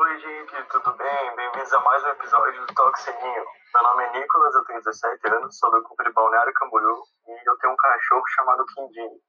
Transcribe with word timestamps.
Oi, 0.00 0.18
gente, 0.20 0.62
tudo 0.68 0.92
bem? 0.92 1.34
Bem-vindos 1.34 1.72
a 1.72 1.80
mais 1.80 2.04
um 2.04 2.08
episódio 2.10 2.64
do 2.64 2.72
Toque. 2.72 3.00
Meu 3.20 3.82
nome 3.82 4.04
é 4.04 4.12
Nicolas, 4.12 4.54
eu 4.54 4.64
tenho 4.66 4.78
17 4.80 5.28
anos, 5.28 5.58
sou 5.58 5.72
do 5.72 5.82
clube 5.82 6.04
de 6.04 6.12
Balneário 6.12 6.52
Camboriú 6.54 7.02
e 7.26 7.50
eu 7.50 7.58
tenho 7.58 7.72
um 7.72 7.76
cachorro 7.76 8.22
chamado 8.28 8.64
Quindini. 8.66 9.20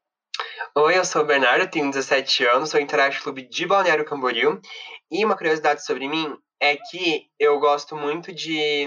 Oi, 0.76 0.96
eu 0.96 1.04
sou 1.04 1.24
o 1.24 1.26
Bernardo, 1.26 1.72
tenho 1.72 1.90
17 1.90 2.46
anos, 2.46 2.70
sou 2.70 2.80
Interact 2.80 3.24
Clube 3.24 3.50
de 3.50 3.66
Balneário 3.66 4.06
Camboriú. 4.06 4.62
E 5.10 5.26
uma 5.26 5.36
curiosidade 5.36 5.84
sobre 5.84 6.08
mim 6.08 6.40
é 6.62 6.76
que 6.76 7.32
eu 7.40 7.58
gosto 7.60 7.96
muito 7.96 8.32
de 8.32 8.86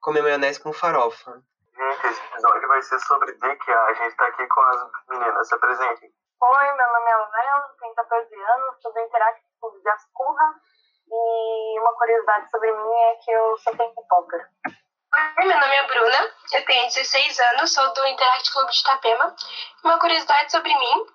comer 0.00 0.20
maionese 0.20 0.60
com 0.60 0.72
farofa. 0.72 1.30
Gente, 1.76 2.06
esse 2.08 2.24
episódio 2.24 2.66
vai 2.66 2.82
ser 2.82 2.98
sobre 2.98 3.32
DQA. 3.34 3.84
A 3.84 3.94
gente 3.94 4.16
tá 4.16 4.26
aqui 4.26 4.44
com 4.48 4.60
as 4.62 4.90
meninas. 5.08 5.46
Se 5.46 5.54
apresentem. 5.54 6.10
Oi, 6.42 6.72
meu 6.72 6.86
nome 6.92 7.10
é 7.10 7.16
Lela, 7.16 7.74
tenho 7.78 7.94
14 7.94 8.34
anos, 8.34 8.82
sou 8.82 8.92
do 8.92 8.98
Interact 8.98 9.42
Clube 9.60 9.80
de 9.80 9.88
Ascurra. 9.90 10.54
E 11.16 11.78
uma 11.78 11.94
curiosidade 11.94 12.50
sobre 12.50 12.72
mim 12.72 12.92
é 12.92 13.14
que 13.24 13.30
eu 13.30 13.56
sou 13.58 13.72
pickpocker. 13.76 14.48
Oi, 14.66 15.44
meu 15.44 15.60
nome 15.60 15.74
é 15.74 15.86
Bruna, 15.86 16.34
eu 16.54 16.64
tenho 16.64 16.86
16 16.88 17.38
anos, 17.38 17.72
sou 17.72 17.94
do 17.94 18.06
Interact 18.08 18.52
Clube 18.52 18.72
de 18.72 18.80
Itapema. 18.80 19.36
Uma 19.84 20.00
curiosidade 20.00 20.50
sobre 20.50 20.74
mim 20.74 21.06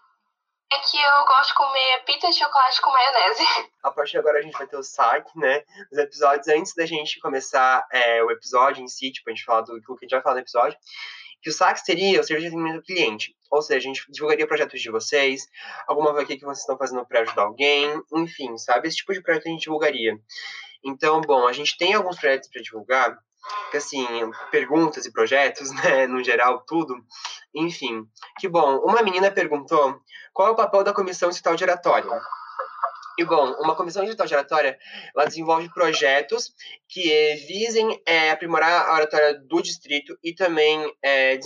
é 0.72 0.80
que 0.80 1.02
eu 1.02 1.26
gosto 1.26 1.50
de 1.50 1.56
comer 1.56 2.04
pizza 2.06 2.30
de 2.30 2.38
chocolate 2.38 2.82
com 2.82 2.92
maionese. 2.92 3.44
A 3.84 3.92
partir 3.92 4.12
de 4.12 4.20
agora 4.20 4.40
a 4.40 4.42
gente 4.42 4.58
vai 4.58 4.68
ter 4.68 4.78
o 4.78 4.84
saque, 4.84 5.38
né? 5.38 5.66
Os 5.92 5.98
episódios, 5.98 6.48
antes 6.48 6.74
da 6.74 6.86
gente 6.86 7.20
começar 7.20 7.86
é, 7.92 8.24
o 8.24 8.32
episódio 8.32 8.82
em 8.82 8.88
si, 8.88 9.12
tipo, 9.12 9.30
a 9.30 9.34
gente 9.34 9.44
falar 9.44 9.62
do 9.62 9.82
que 9.82 9.92
a 9.92 9.96
gente 10.02 10.12
vai 10.12 10.22
falar 10.22 10.36
no 10.36 10.42
episódio, 10.42 10.80
que 11.42 11.50
o 11.50 11.54
saque 11.54 11.82
seria 11.82 12.20
o 12.20 12.24
serviço 12.24 12.50
de 12.50 12.56
atendimento 12.56 12.82
do 12.82 12.86
cliente. 12.86 13.36
Ou 13.52 13.62
seja, 13.62 13.80
a 13.80 13.82
gente 13.82 14.06
divulgaria 14.10 14.48
projetos 14.48 14.82
de 14.82 14.92
vocês, 14.92 15.48
alguma 15.88 16.12
coisa 16.12 16.28
que 16.28 16.40
vocês 16.40 16.60
estão 16.60 16.78
fazendo 16.78 17.06
para 17.06 17.22
ajudar 17.22 17.44
alguém, 17.44 18.02
enfim, 18.14 18.58
sabe? 18.58 18.88
Esse 18.88 18.98
tipo 18.98 19.14
de 19.14 19.22
projeto 19.22 19.48
a 19.48 19.52
gente 19.52 19.64
divulgaria. 19.64 20.20
Então, 20.84 21.22
bom, 21.22 21.48
a 21.48 21.54
gente 21.54 21.78
tem 21.78 21.94
alguns 21.94 22.20
projetos 22.20 22.50
para 22.50 22.62
divulgar, 22.62 23.18
que 23.72 23.78
assim, 23.78 24.06
perguntas 24.52 25.06
e 25.06 25.12
projetos, 25.12 25.72
né, 25.84 26.08
no 26.08 26.24
geral, 26.24 26.64
tudo. 26.68 26.96
Enfim, 27.54 28.06
que 28.40 28.48
bom. 28.48 28.78
Uma 28.80 29.02
menina 29.02 29.32
perguntou 29.32 30.00
qual 30.34 30.50
é 30.50 30.52
o 30.52 30.56
papel 30.56 30.84
da 30.84 30.94
comissão 30.94 31.30
estatal 31.30 31.58
giratória. 31.58 32.10
E 33.20 33.26
bom, 33.26 33.52
uma 33.60 33.76
comissão 33.76 34.06
digital 34.06 34.26
giratória, 34.26 34.80
ela 35.14 35.26
desenvolve 35.26 35.70
projetos 35.74 36.54
que 36.88 37.36
visem 37.50 38.02
é, 38.06 38.32
aprimorar 38.32 38.88
a 38.88 38.94
oratória 38.94 39.38
do 39.38 39.62
distrito 39.62 40.18
e 40.24 40.34
também 40.34 40.90
é, 41.04 41.38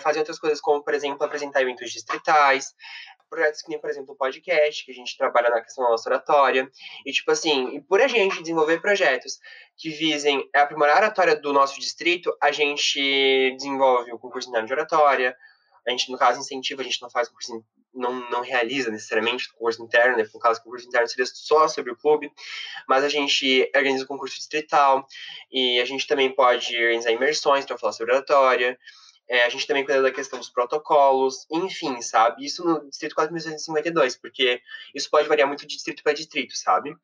fazer 0.00 0.20
outras 0.20 0.38
coisas, 0.38 0.58
como, 0.58 0.82
por 0.82 0.94
exemplo, 0.94 1.22
apresentar 1.22 1.60
eventos 1.60 1.92
distritais, 1.92 2.74
projetos 3.28 3.60
que 3.60 3.68
nem, 3.68 3.78
por 3.78 3.90
exemplo, 3.90 4.14
o 4.14 4.16
podcast, 4.16 4.86
que 4.86 4.90
a 4.90 4.94
gente 4.94 5.18
trabalha 5.18 5.50
na 5.50 5.60
questão 5.60 5.84
da 5.84 5.90
nossa 5.90 6.08
oratória. 6.08 6.66
E, 7.04 7.12
tipo 7.12 7.30
assim, 7.30 7.76
e 7.76 7.82
por 7.82 8.00
a 8.00 8.08
gente 8.08 8.40
desenvolver 8.40 8.80
projetos 8.80 9.38
que 9.76 9.90
visem 9.90 10.48
aprimorar 10.54 10.96
a 10.96 11.00
oratória 11.00 11.36
do 11.36 11.52
nosso 11.52 11.78
distrito, 11.78 12.34
a 12.40 12.50
gente 12.50 13.54
desenvolve 13.54 14.10
o 14.14 14.18
concurso 14.18 14.50
de 14.50 14.72
oratória, 14.72 15.36
a 15.88 15.90
gente, 15.90 16.12
no 16.12 16.18
caso, 16.18 16.38
incentiva, 16.38 16.82
a 16.82 16.84
gente 16.84 17.00
não 17.00 17.10
faz 17.10 17.28
concurso 17.28 17.64
não, 17.94 18.12
não 18.30 18.42
realiza 18.42 18.90
necessariamente 18.90 19.48
o 19.48 19.52
concurso 19.54 19.82
interno, 19.82 20.16
né? 20.16 20.24
Por 20.30 20.38
causa 20.38 20.60
do 20.60 20.64
concurso 20.64 20.86
interno 20.86 21.08
seria 21.08 21.26
só 21.26 21.66
sobre 21.66 21.90
o 21.90 21.96
clube, 21.96 22.32
mas 22.86 23.02
a 23.02 23.08
gente 23.08 23.70
organiza 23.74 24.04
o 24.04 24.06
concurso 24.06 24.36
distrital 24.36 25.06
e 25.50 25.80
a 25.80 25.84
gente 25.84 26.06
também 26.06 26.32
pode 26.32 26.76
organizar 26.76 27.10
imersões 27.10 27.64
para 27.64 27.78
falar 27.78 27.92
sobre 27.92 28.12
oratória. 28.12 28.78
É, 29.26 29.44
a 29.44 29.48
gente 29.48 29.66
também 29.66 29.84
cuida 29.84 30.00
da 30.00 30.10
questão 30.10 30.38
dos 30.38 30.48
protocolos, 30.48 31.46
enfim, 31.50 32.00
sabe? 32.00 32.44
Isso 32.44 32.64
no 32.64 32.88
Distrito 32.88 33.14
4152, 33.14 34.16
porque 34.16 34.62
isso 34.94 35.10
pode 35.10 35.28
variar 35.28 35.46
muito 35.46 35.66
de 35.66 35.74
distrito 35.74 36.02
para 36.02 36.14
distrito, 36.14 36.56
sabe? 36.56 36.94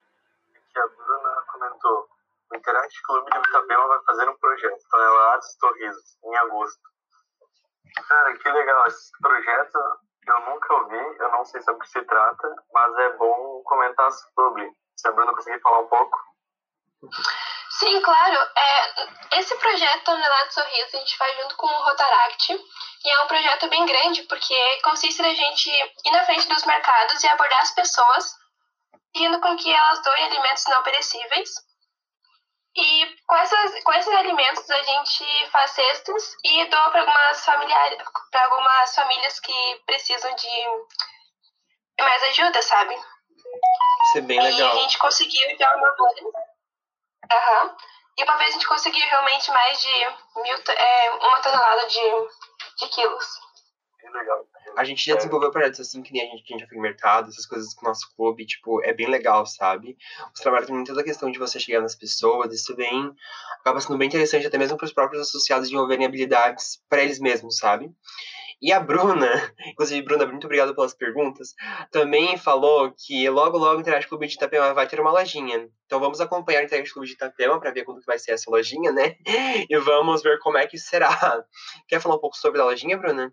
Que 0.73 0.79
a 0.79 0.87
Bruna 0.87 1.45
comentou, 1.53 2.09
o 2.51 2.57
Interact 2.57 3.03
Clube 3.03 3.31
de 3.31 3.49
Itapema 3.49 3.89
vai 3.89 3.99
fazer 4.05 4.29
um 4.29 4.37
projeto, 4.37 4.89
Toneladas 4.91 5.51
de 5.51 5.59
Torrisos, 5.59 6.17
em 6.25 6.37
agosto. 6.37 6.94
Cara, 7.95 8.37
que 8.37 8.49
legal, 8.49 8.87
esse 8.87 9.11
projeto 9.21 9.79
eu 10.27 10.41
nunca 10.41 10.75
ouvi, 10.75 11.17
eu 11.19 11.31
não 11.31 11.45
sei 11.45 11.61
sobre 11.63 11.81
o 11.81 11.81
que 11.81 11.89
se 11.89 12.03
trata, 12.03 12.55
mas 12.73 12.99
é 12.99 13.13
bom 13.17 13.63
comentar 13.65 14.11
sobre. 14.11 14.71
Se 14.97 15.09
a 15.09 15.13
Bruna 15.13 15.33
conseguir 15.33 15.61
falar 15.61 15.81
um 15.81 15.89
pouco. 15.89 16.19
Sim, 17.79 18.01
claro. 18.01 18.49
É, 18.57 19.39
esse 19.39 19.57
projeto 19.57 20.05
Tonelada 20.05 20.51
Sorriso 20.51 20.97
a 20.97 20.99
gente 21.01 21.19
faz 21.19 21.37
junto 21.37 21.57
com 21.57 21.67
o 21.67 21.85
Rotaract 21.85 22.53
e 23.05 23.11
é 23.11 23.23
um 23.23 23.27
projeto 23.27 23.69
bem 23.69 23.85
grande 23.85 24.23
porque 24.23 24.81
consiste 24.83 25.21
na 25.21 25.35
gente 25.35 25.69
ir 25.69 26.11
na 26.13 26.25
frente 26.25 26.49
dos 26.49 26.65
mercados 26.65 27.23
e 27.23 27.29
abordar 27.29 27.61
as 27.61 27.73
pessoas, 27.73 28.35
pedindo 29.13 29.41
com 29.41 29.57
que 29.57 29.73
elas 29.73 30.03
doem 30.03 30.25
alimentos 30.27 30.65
não 30.69 30.83
perecíveis 30.85 31.51
e 32.77 33.17
com, 33.27 33.37
essas, 33.37 33.85
com 33.85 33.93
esses 33.93 34.15
alimentos 34.15 34.69
a 34.71 34.83
gente 34.83 35.51
faz 35.51 35.71
cestas 35.71 36.37
e 36.45 36.65
doa 36.67 36.91
para 36.91 37.01
algumas, 37.01 37.45
familiares, 37.45 37.99
algumas 38.33 38.95
famílias 38.95 39.41
que 39.41 39.83
precisam 39.87 40.35
de 40.35 40.67
mais 42.01 42.23
ajuda, 42.25 42.61
sabe? 42.63 42.95
Isso 42.95 44.19
é 44.19 44.21
bem 44.23 44.43
legal. 44.43 44.75
E 44.75 44.79
a 44.79 44.83
gente 44.83 44.99
conseguiu 44.99 45.57
já 45.57 45.77
uma 45.77 45.89
vez. 45.89 46.21
Uhum. 46.23 47.77
E 48.17 48.23
uma 48.25 48.37
vez 48.37 48.51
a 48.51 48.53
gente 48.53 48.67
conseguiu 48.67 49.07
realmente 49.07 49.51
mais 49.51 49.81
de 49.81 50.07
mil, 50.37 50.63
é, 50.69 51.11
uma 51.11 51.41
tonelada 51.41 51.87
de, 51.87 52.01
de 52.79 52.89
quilos 52.89 53.44
legal. 54.15 54.49
A 54.77 54.85
gente 54.85 55.05
já 55.05 55.15
desenvolveu 55.17 55.51
projetos 55.51 55.81
assim, 55.81 56.03
que 56.03 56.13
nem 56.13 56.23
a 56.23 56.31
gente, 56.31 56.43
que 56.43 56.53
a 56.53 56.57
gente 56.57 56.63
já 56.63 56.69
foi 56.69 56.77
no 56.77 56.83
mercado, 56.83 57.29
essas 57.29 57.47
coisas 57.47 57.75
com 57.75 57.87
o 57.87 57.89
nosso 57.89 58.09
clube, 58.17 58.47
tipo, 58.47 58.83
é 58.83 58.93
bem 58.93 59.09
legal, 59.09 59.47
sabe? 59.47 59.97
Os 60.35 60.41
trabalhos 60.41 60.67
tem 60.67 60.85
toda 60.85 61.01
a 61.01 61.05
questão 61.05 61.31
de 61.31 61.39
você 61.39 61.61
chegar 61.61 61.81
nas 61.81 61.95
pessoas, 61.95 62.53
isso 62.53 62.75
vem, 62.75 63.13
acaba 63.61 63.81
sendo 63.81 63.99
bem 63.99 64.09
interessante 64.09 64.47
até 64.47 64.59
mesmo 64.59 64.77
para 64.77 64.87
os 64.87 64.93
próprios 64.93 65.29
associados 65.29 65.69
desenvolverem 65.69 66.07
habilidades 66.07 66.83
para 66.89 67.03
eles 67.03 67.19
mesmos, 67.19 67.59
sabe? 67.59 67.91
E 68.61 68.73
a 68.73 68.81
Bruna, 68.81 69.29
inclusive, 69.69 70.01
Bruna, 70.03 70.27
muito 70.27 70.45
obrigado 70.45 70.75
pelas 70.75 70.95
perguntas, 70.95 71.55
também 71.91 72.39
falou 72.39 72.93
que 72.97 73.29
logo, 73.29 73.59
logo 73.59 73.77
o 73.77 73.81
Internet 73.81 74.09
Clube 74.09 74.27
de 74.27 74.35
Itapema 74.35 74.73
vai 74.73 74.87
ter 74.87 74.99
uma 74.99 75.11
lojinha. 75.11 75.69
Então 75.85 76.01
vamos 76.01 76.21
acompanhar 76.21 76.63
o 76.63 76.65
Internet 76.65 76.93
Clube 76.93 77.07
de 77.07 77.15
Itapema 77.15 77.61
para 77.61 77.71
ver 77.73 77.85
quando 77.85 78.01
que 78.01 78.07
vai 78.07 78.19
ser 78.19 78.33
essa 78.33 78.51
lojinha, 78.51 78.91
né? 78.91 79.17
E 79.69 79.79
vamos 79.79 80.23
ver 80.23 80.39
como 80.39 80.59
é 80.59 80.67
que 80.67 80.79
será. 80.79 81.45
Quer 81.87 82.01
falar 82.01 82.17
um 82.17 82.21
pouco 82.21 82.37
sobre 82.37 82.61
a 82.61 82.65
lojinha, 82.65 82.97
Bruna? 82.97 83.33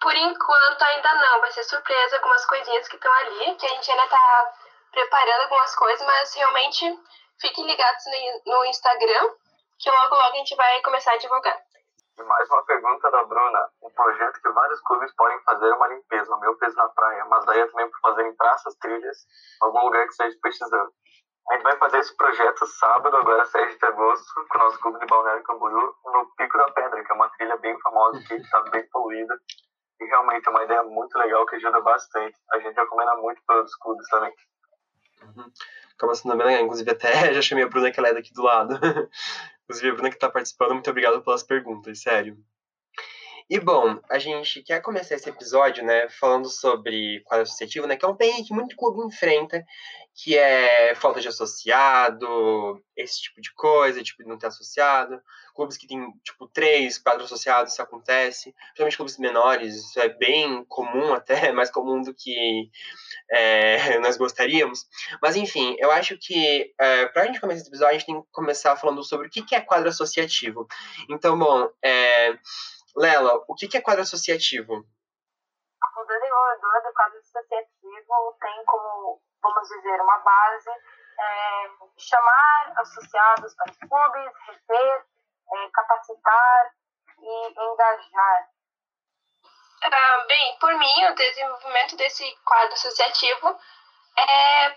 Por 0.00 0.14
enquanto 0.14 0.82
ainda 0.82 1.14
não, 1.14 1.40
vai 1.40 1.50
ser 1.52 1.64
surpresa 1.64 2.16
algumas 2.16 2.44
coisinhas 2.46 2.88
que 2.88 2.96
estão 2.96 3.12
ali, 3.12 3.54
que 3.56 3.66
a 3.66 3.68
gente 3.68 3.90
ainda 3.90 4.08
tá 4.08 4.54
preparando 4.92 5.42
algumas 5.42 5.74
coisas, 5.76 6.06
mas 6.06 6.34
realmente 6.34 6.98
fiquem 7.40 7.66
ligados 7.66 8.04
no 8.46 8.64
Instagram, 8.64 9.28
que 9.78 9.90
logo 9.90 10.14
logo 10.14 10.32
a 10.32 10.36
gente 10.36 10.56
vai 10.56 10.80
começar 10.82 11.12
a 11.12 11.18
divulgar. 11.18 11.58
E 12.18 12.22
mais 12.22 12.50
uma 12.50 12.62
pergunta 12.64 13.10
da 13.10 13.24
Bruna. 13.24 13.70
Um 13.82 13.90
projeto 13.90 14.40
que 14.40 14.48
vários 14.50 14.80
clubes 14.82 15.14
podem 15.16 15.40
fazer 15.40 15.68
é 15.68 15.74
uma 15.74 15.88
limpeza, 15.88 16.34
o 16.34 16.40
meu 16.40 16.56
peso 16.56 16.76
na 16.76 16.88
praia, 16.88 17.24
mas 17.26 17.44
daí 17.46 17.60
é 17.60 17.66
também 17.66 17.90
para 17.90 18.00
fazer 18.00 18.26
em 18.26 18.36
praças, 18.36 18.74
trilhas, 18.76 19.18
algum 19.62 19.84
lugar 19.84 20.04
que 20.04 20.12
esteja 20.12 20.36
precisando. 20.40 20.92
A 21.50 21.54
gente 21.54 21.62
vai 21.62 21.76
fazer 21.78 21.98
esse 21.98 22.16
projeto 22.16 22.66
sábado, 22.66 23.16
agora 23.16 23.44
7 23.44 23.78
de 23.78 23.86
agosto, 23.86 24.46
com 24.48 24.58
o 24.58 24.62
nosso 24.62 24.78
clube 24.80 25.00
de 25.00 25.06
Balneário 25.06 25.42
Camboriú, 25.42 25.94
no 26.04 26.26
Pico 26.36 26.58
da 26.58 26.70
Pedra, 26.72 27.02
que 27.02 27.10
é 27.10 27.14
uma 27.14 27.28
trilha 27.30 27.56
bem 27.56 27.78
famosa 27.80 28.22
que 28.26 28.34
está 28.34 28.60
bem 28.70 28.86
poluída. 28.90 29.34
E 30.00 30.04
realmente 30.06 30.46
é 30.46 30.50
uma 30.50 30.64
ideia 30.64 30.82
muito 30.82 31.16
legal 31.18 31.44
que 31.46 31.56
ajuda 31.56 31.80
bastante. 31.80 32.36
A 32.52 32.58
gente 32.58 32.74
recomenda 32.74 33.16
muito 33.16 33.42
para 33.46 33.56
outros 33.56 33.76
clubes 33.76 34.08
também. 34.08 34.32
Uhum. 35.22 35.52
Acaba 35.94 36.14
sendo 36.14 36.36
bem 36.36 36.46
legal. 36.46 36.62
Inclusive, 36.62 36.90
até 36.90 37.10
já 37.34 37.42
chamei 37.42 37.64
a 37.64 37.68
Bruna, 37.68 37.90
que 37.90 38.00
ela 38.00 38.08
é 38.08 38.14
daqui 38.14 38.32
do 38.32 38.42
lado. 38.42 38.74
Inclusive, 39.64 39.90
a 39.90 39.94
Bruna 39.94 40.10
que 40.10 40.16
está 40.16 40.30
participando, 40.30 40.72
muito 40.72 40.90
obrigado 40.90 41.22
pelas 41.22 41.42
perguntas, 41.42 42.00
sério. 42.00 42.36
E 43.52 43.58
bom, 43.58 43.98
a 44.08 44.16
gente 44.16 44.62
quer 44.62 44.80
começar 44.80 45.16
esse 45.16 45.28
episódio, 45.28 45.84
né, 45.84 46.08
falando 46.08 46.48
sobre 46.48 47.18
quadro 47.24 47.42
associativo, 47.42 47.84
né, 47.84 47.96
que 47.96 48.04
é 48.04 48.08
um 48.08 48.14
pain 48.14 48.44
que 48.44 48.54
muito 48.54 48.76
clube 48.76 49.04
enfrenta, 49.04 49.66
que 50.14 50.38
é 50.38 50.94
falta 50.94 51.20
de 51.20 51.26
associado, 51.26 52.80
esse 52.96 53.22
tipo 53.22 53.40
de 53.40 53.52
coisa, 53.52 54.04
tipo 54.04 54.22
de 54.22 54.28
não 54.28 54.38
ter 54.38 54.46
associado. 54.46 55.20
Clubes 55.52 55.76
que 55.76 55.88
tem, 55.88 56.12
tipo, 56.22 56.46
três, 56.46 56.96
quatro 56.96 57.24
associados, 57.24 57.72
isso 57.72 57.82
acontece. 57.82 58.54
Principalmente 58.66 58.96
clubes 58.96 59.18
menores, 59.18 59.74
isso 59.74 59.98
é 59.98 60.08
bem 60.08 60.64
comum 60.68 61.12
até, 61.12 61.50
mais 61.50 61.72
comum 61.72 62.02
do 62.02 62.14
que 62.14 62.70
é, 63.32 63.98
nós 63.98 64.16
gostaríamos. 64.16 64.86
Mas, 65.20 65.34
enfim, 65.34 65.74
eu 65.80 65.90
acho 65.90 66.16
que 66.16 66.72
é, 66.78 67.06
para 67.06 67.22
a 67.22 67.26
gente 67.26 67.40
começar 67.40 67.62
esse 67.62 67.68
episódio, 67.68 67.96
a 67.96 67.98
gente 67.98 68.06
tem 68.06 68.22
que 68.22 68.28
começar 68.30 68.76
falando 68.76 69.02
sobre 69.02 69.26
o 69.26 69.30
que 69.30 69.56
é 69.56 69.60
quadro 69.60 69.88
associativo. 69.88 70.68
Então, 71.08 71.36
bom, 71.36 71.68
é 71.82 72.38
Lela, 72.96 73.44
o 73.48 73.54
que 73.54 73.76
é 73.76 73.80
quadro 73.80 74.02
associativo? 74.02 74.72
O 74.74 76.04
desenvolvedor 76.04 76.82
do 76.82 76.92
quadro 76.92 77.18
associativo 77.18 78.36
tem 78.40 78.64
como, 78.64 79.20
vamos 79.42 79.68
dizer, 79.68 80.00
uma 80.00 80.18
base 80.18 80.70
é, 80.70 81.70
chamar 81.98 82.72
associados 82.76 83.54
para 83.54 83.70
os 83.70 83.78
clubes, 83.78 84.32
reter, 84.46 85.04
é, 85.52 85.70
capacitar 85.72 86.72
e 87.18 87.48
engajar. 87.48 88.48
Ah, 89.82 90.24
bem, 90.26 90.58
por 90.58 90.74
mim, 90.74 91.04
o 91.10 91.14
desenvolvimento 91.14 91.96
desse 91.96 92.24
quadro 92.44 92.74
associativo 92.74 93.58
é 94.18 94.76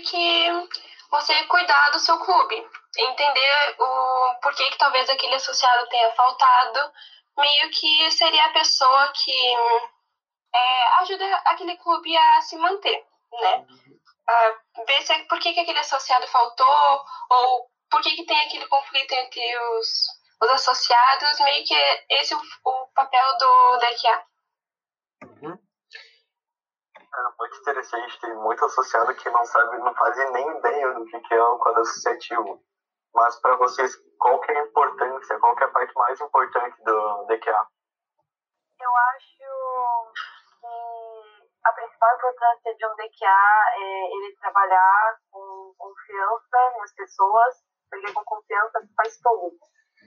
que 0.00 0.68
você 1.10 1.44
cuidar 1.46 1.90
do 1.90 1.98
seu 1.98 2.18
clube, 2.18 2.68
entender 2.98 3.76
o 3.78 4.34
porquê 4.42 4.70
que 4.70 4.78
talvez 4.78 5.08
aquele 5.08 5.34
associado 5.34 5.88
tenha 5.88 6.12
faltado, 6.12 6.92
meio 7.36 7.70
que 7.70 8.10
seria 8.12 8.44
a 8.46 8.52
pessoa 8.52 9.12
que 9.12 9.54
é, 10.54 10.82
ajuda 11.00 11.36
aquele 11.46 11.76
clube 11.76 12.16
a 12.16 12.40
se 12.42 12.56
manter, 12.56 13.04
né? 13.40 13.66
Ver 14.86 15.02
se 15.02 15.12
é, 15.12 15.24
por 15.24 15.38
que, 15.38 15.52
que 15.52 15.60
aquele 15.60 15.80
associado 15.80 16.26
faltou, 16.28 17.04
ou 17.30 17.70
por 17.90 18.00
que, 18.02 18.14
que 18.16 18.26
tem 18.26 18.40
aquele 18.40 18.66
conflito 18.66 19.12
entre 19.12 19.58
os, 19.58 20.06
os 20.42 20.50
associados, 20.50 21.40
meio 21.40 21.64
que 21.64 21.74
esse 22.10 22.34
é 22.34 22.36
o, 22.36 22.40
o 22.40 22.86
papel 22.94 23.38
do 23.38 23.78
DQA. 23.78 24.24
Uhum. 25.24 25.58
É 27.14 27.36
muito 27.38 27.56
interessante, 27.58 28.20
tem 28.20 28.34
muito 28.34 28.64
associado 28.64 29.14
que 29.14 29.30
não 29.30 29.44
sabe, 29.44 29.78
não 29.78 29.94
faz 29.94 30.16
nem 30.32 30.58
ideia 30.58 30.92
do 30.94 31.04
que 31.04 31.34
é 31.34 31.42
o 31.42 31.58
quadro 31.58 31.82
associativo. 31.82 32.62
Mas 33.14 33.40
para 33.40 33.56
vocês, 33.56 33.94
qual 34.18 34.40
que 34.40 34.50
é 34.50 34.58
a 34.58 34.64
importância, 34.64 35.38
qual 35.38 35.54
que 35.54 35.62
é 35.62 35.66
a 35.66 35.70
parte 35.70 35.94
mais 35.94 36.20
importante 36.20 36.82
do 36.82 37.24
DQA? 37.26 37.66
Eu 38.80 38.90
acho 38.96 39.36
que 39.38 39.44
a 41.64 41.72
principal 41.72 42.16
importância 42.16 42.74
de 42.74 42.86
um 42.86 42.96
DQA 42.96 43.72
é 43.76 44.16
ele 44.16 44.36
trabalhar 44.40 45.16
com 45.30 45.74
confiança 45.78 46.78
nas 46.78 46.92
pessoas, 46.94 47.54
porque 47.88 48.12
com 48.12 48.24
confiança 48.24 48.80
faz 48.96 49.18
tudo. 49.22 49.56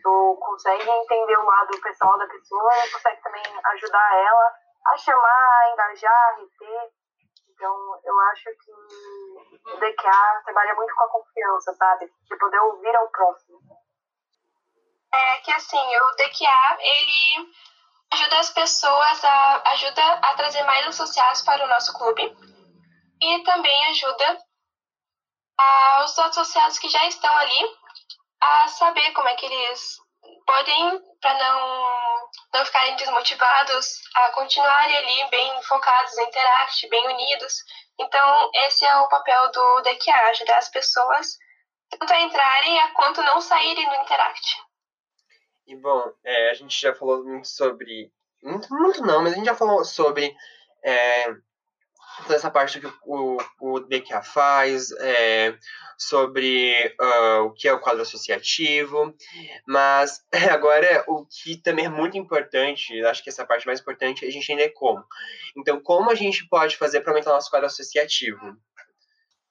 Tu 0.04 0.38
consegue 0.40 0.90
entender 0.90 1.38
o 1.38 1.46
lado 1.46 1.82
pessoal 1.82 2.18
da 2.18 2.28
pessoa 2.28 2.72
e 2.86 2.92
consegue 2.92 3.22
também 3.24 3.44
ajudar 3.74 4.16
ela 4.16 4.54
a 4.88 4.98
chamar, 4.98 5.62
a 5.62 5.72
engajar, 5.72 6.14
a 6.14 6.36
reter. 6.36 6.92
Então, 7.58 8.00
eu 8.04 8.20
acho 8.20 8.44
que 8.44 8.72
o 8.72 9.80
DQA 9.80 10.42
trabalha 10.46 10.76
muito 10.76 10.94
com 10.94 11.04
a 11.06 11.10
confiança, 11.10 11.74
sabe? 11.74 12.06
De 12.06 12.38
poder 12.38 12.60
ouvir 12.60 12.96
ao 12.96 13.10
próximo. 13.10 13.60
É 15.12 15.40
que 15.40 15.52
assim, 15.52 15.98
o 15.98 16.16
DQA, 16.18 16.78
ele 16.80 17.52
ajuda 18.14 18.40
as 18.40 18.52
pessoas 18.52 19.26
a 19.26 19.72
ajuda 19.72 20.14
a 20.14 20.36
trazer 20.36 20.64
mais 20.66 20.86
associados 20.86 21.42
para 21.42 21.66
o 21.66 21.68
nosso 21.68 21.98
clube 21.98 22.38
e 23.22 23.44
também 23.44 23.86
ajuda 23.88 24.40
os 26.06 26.20
associados 26.20 26.78
que 26.78 26.88
já 26.88 27.08
estão 27.08 27.36
ali 27.38 27.76
a 28.40 28.68
saber 28.68 29.12
como 29.14 29.30
é 29.30 29.36
que 29.36 29.48
eles 29.48 29.98
podem, 30.46 31.02
para 31.20 31.34
não, 31.34 32.07
não 32.54 32.66
ficarem 32.66 32.96
desmotivados, 32.96 34.02
a 34.16 34.32
continuarem 34.32 34.98
ali 34.98 35.30
bem 35.30 35.62
focados 35.64 36.16
no 36.16 36.24
Interact, 36.24 36.90
bem 36.90 37.08
unidos. 37.08 37.54
Então, 38.00 38.50
esse 38.66 38.86
é 38.86 38.96
o 38.98 39.10
papel 39.10 39.52
do 39.52 39.82
DQA, 39.82 40.30
ajudar 40.30 40.58
as 40.58 40.70
pessoas 40.70 41.38
tanto 41.90 42.12
a 42.12 42.22
entrarem 42.22 42.80
a 42.80 42.92
quanto 42.94 43.24
não 43.24 43.40
saírem 43.42 43.88
do 43.88 43.96
Interact. 43.96 44.64
E 45.66 45.76
bom, 45.76 46.12
é, 46.24 46.50
a 46.50 46.54
gente 46.54 46.80
já 46.80 46.94
falou 46.94 47.24
muito 47.24 47.48
sobre. 47.48 48.12
Muito, 48.42 48.74
muito 48.74 49.02
não, 49.02 49.22
mas 49.22 49.34
a 49.34 49.36
gente 49.36 49.46
já 49.46 49.56
falou 49.56 49.84
sobre 49.84 50.36
é, 50.84 51.26
toda 52.24 52.36
essa 52.36 52.50
parte 52.50 52.80
que 52.80 52.88
o, 53.06 53.38
o 53.60 53.80
faz, 54.24 54.92
é, 55.00 55.58
sobre 55.98 56.96
uh, 57.00 57.44
o 57.46 57.54
que 57.54 57.68
é 57.68 57.74
o 57.74 57.80
quadro 57.80 58.02
associativo, 58.02 59.14
mas 59.68 60.22
agora 60.52 61.04
o 61.08 61.26
que 61.26 61.58
também 61.58 61.86
é 61.86 61.90
muito 61.90 62.18
importante, 62.18 63.04
acho 63.06 63.24
que 63.24 63.30
essa 63.30 63.46
parte 63.46 63.66
mais 63.66 63.80
importante, 63.80 64.24
é 64.24 64.28
a 64.28 64.32
gente 64.32 64.52
entender 64.52 64.70
como. 64.70 65.04
Então, 65.56 65.82
como 65.82 66.12
a 66.12 66.16
gente 66.16 66.48
pode 66.48 66.78
fazer 66.78 67.02
para 67.02 67.12
aumentar 67.12 67.32
o 67.32 67.34
nosso 67.34 67.50
quadro 67.50 67.68
associativo? 67.68 68.58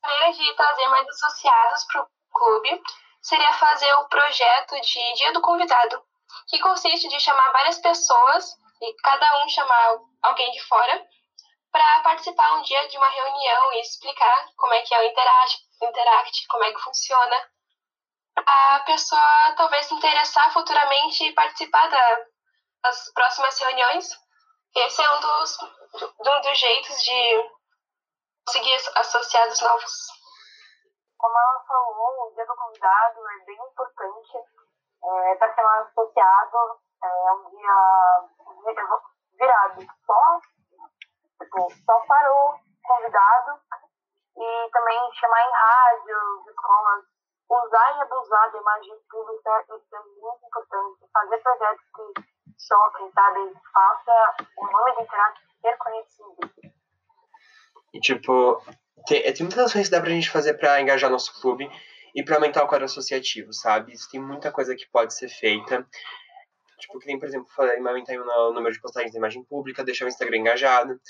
A 0.03 0.09
maneira 0.09 0.33
de 0.33 0.57
trazer 0.57 0.89
mais 0.89 1.09
associados 1.09 1.85
para 1.85 2.03
o 2.03 2.09
clube 2.33 2.83
seria 3.21 3.53
fazer 3.55 3.93
o 3.95 4.09
projeto 4.09 4.81
de 4.81 5.15
Dia 5.17 5.33
do 5.33 5.41
Convidado, 5.41 6.01
que 6.49 6.61
consiste 6.61 7.09
de 7.09 7.19
chamar 7.19 7.51
várias 7.53 7.79
pessoas 7.79 8.57
e 8.81 8.95
cada 9.03 9.45
um 9.45 9.49
chamar 9.49 9.99
alguém 10.23 10.51
de 10.53 10.62
fora 10.62 11.05
para 11.76 12.00
participar 12.02 12.55
um 12.55 12.62
dia 12.62 12.88
de 12.88 12.96
uma 12.96 13.08
reunião 13.08 13.73
e 13.75 13.81
explicar 13.82 14.49
como 14.56 14.73
é 14.73 14.81
que 14.81 14.94
é 14.94 14.99
o 14.99 15.05
Interact, 15.05 15.58
Interact 15.82 16.46
como 16.49 16.64
é 16.64 16.73
que 16.73 16.81
funciona. 16.81 17.50
A 18.34 18.81
pessoa 18.87 19.55
talvez 19.58 19.84
se 19.84 19.94
interessar 19.94 20.50
futuramente 20.55 21.25
e 21.25 21.34
participar 21.34 21.87
da, 21.88 22.25
das 22.82 23.12
próximas 23.12 23.61
reuniões. 23.61 24.08
Esse 24.75 25.02
é 25.02 25.11
um 25.11 25.20
dos, 25.20 25.58
um 26.19 26.40
dos 26.40 26.58
jeitos 26.58 27.02
de 27.02 27.50
conseguir 28.46 28.76
associados 28.94 29.61
novos. 29.61 29.93
Como 31.19 31.38
ela 31.38 31.64
falou, 31.67 32.28
o 32.28 32.34
dia 32.34 32.46
do 32.46 32.56
convidado 32.56 33.20
é 33.28 33.44
bem 33.44 33.56
importante 33.56 34.38
é, 35.05 35.34
para 35.37 35.55
ser 35.55 35.62
um 35.62 35.69
associado. 35.69 36.81
É 37.05 37.32
um 37.32 37.50
dia 37.50 38.28
virado 39.38 39.87
só 40.06 40.40
Tipo, 41.38 41.71
só 41.85 42.00
parou 42.06 42.55
convidado 42.83 43.61
e 44.37 44.71
também 44.71 45.12
chamar 45.15 45.41
em 45.41 45.53
rádios, 45.53 46.47
escolas, 46.49 47.05
usar 47.49 47.97
e 47.97 48.03
abusar 48.03 48.53
da 48.53 48.59
imagem 48.59 48.94
pública, 49.11 49.65
isso 49.69 49.97
é 49.97 49.99
muito 50.21 50.47
importante. 50.47 51.11
Fazer 51.12 51.38
projetos 51.38 51.85
que 51.94 52.37
choquem, 52.59 53.11
sabe? 53.12 53.55
Faça 53.73 54.35
o 54.56 54.67
nome 54.67 54.93
do 54.94 55.03
Interact 55.03 55.41
ser 55.61 55.77
conhecido. 55.77 56.37
E, 57.93 58.00
tipo, 58.00 58.62
tem, 59.06 59.23
tem 59.33 59.43
muitas 59.47 59.67
ações 59.67 59.88
que 59.88 59.94
dá 59.94 60.00
pra 60.00 60.11
gente 60.11 60.31
fazer 60.31 60.55
pra 60.55 60.81
engajar 60.81 61.11
nosso 61.11 61.41
clube 61.41 61.71
e 62.15 62.25
pra 62.25 62.37
aumentar 62.37 62.65
o 62.65 62.69
quadro 62.69 62.85
associativo, 62.87 63.53
sabe? 63.53 63.93
Isso 63.93 64.11
tem 64.11 64.21
muita 64.21 64.50
coisa 64.50 64.75
que 64.75 64.87
pode 64.87 65.15
ser 65.15 65.29
feita. 65.29 65.87
Tipo, 66.78 66.99
que 66.99 67.06
nem, 67.06 67.19
por 67.19 67.26
exemplo, 67.26 67.49
aumentar 67.87 68.14
o 68.14 68.52
número 68.52 68.73
de 68.73 68.81
postagens 68.81 69.12
da 69.12 69.19
imagem 69.19 69.43
pública, 69.44 69.84
deixar 69.84 70.05
o 70.05 70.08
Instagram 70.08 70.38
engajado. 70.38 71.00